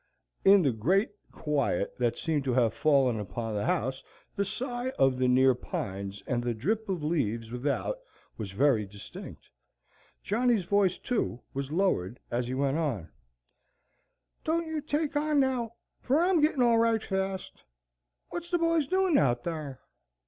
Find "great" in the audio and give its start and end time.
0.71-1.11